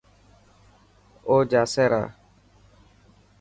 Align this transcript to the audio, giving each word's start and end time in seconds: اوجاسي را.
اوجاسي 1.29 1.85
را. 1.91 2.03